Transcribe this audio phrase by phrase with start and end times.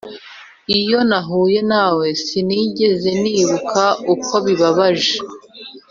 [0.79, 5.13] iyo nahuye nawe, sinigeze nibuka uko bibabaje.